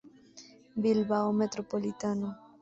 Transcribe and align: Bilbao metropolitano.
Bilbao 0.83 1.31
metropolitano. 1.31 2.35